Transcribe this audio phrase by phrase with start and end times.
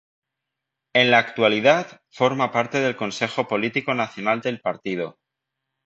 [0.95, 5.19] En la actualidad, forma parte del Consejo Político Nacional del partido.